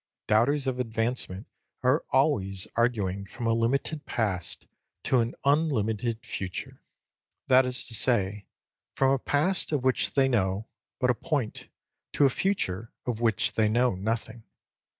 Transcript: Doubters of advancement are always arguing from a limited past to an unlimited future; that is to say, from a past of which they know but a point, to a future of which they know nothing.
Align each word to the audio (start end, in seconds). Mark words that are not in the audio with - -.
Doubters 0.25 0.65
of 0.65 0.79
advancement 0.79 1.45
are 1.83 2.03
always 2.09 2.67
arguing 2.75 3.23
from 3.27 3.45
a 3.45 3.53
limited 3.53 4.03
past 4.07 4.65
to 5.03 5.19
an 5.19 5.35
unlimited 5.45 6.25
future; 6.25 6.81
that 7.45 7.67
is 7.67 7.85
to 7.87 7.93
say, 7.93 8.47
from 8.95 9.11
a 9.11 9.19
past 9.19 9.71
of 9.71 9.83
which 9.83 10.15
they 10.15 10.27
know 10.27 10.65
but 10.99 11.11
a 11.11 11.13
point, 11.13 11.67
to 12.13 12.25
a 12.25 12.31
future 12.31 12.91
of 13.05 13.21
which 13.21 13.53
they 13.53 13.69
know 13.69 13.93
nothing. 13.93 14.41